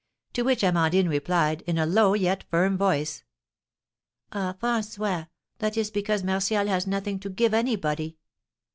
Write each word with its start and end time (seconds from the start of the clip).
To 0.33 0.41
which 0.41 0.63
Amandine 0.63 1.07
replied, 1.09 1.61
in 1.67 1.77
a 1.77 1.85
low 1.85 2.15
yet 2.15 2.43
firm 2.49 2.75
voice: 2.75 3.23
"Ah, 4.31 4.57
François, 4.59 5.27
that 5.59 5.77
is 5.77 5.91
because 5.91 6.23
Martial 6.23 6.65
has 6.65 6.87
nothing 6.87 7.19
to 7.19 7.29
give 7.29 7.53
anybody." 7.53 8.17